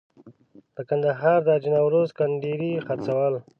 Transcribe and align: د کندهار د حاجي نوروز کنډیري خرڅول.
د 0.75 0.77
کندهار 0.89 1.39
د 1.43 1.47
حاجي 1.49 1.69
نوروز 1.75 2.09
کنډیري 2.17 2.71
خرڅول. 2.85 3.33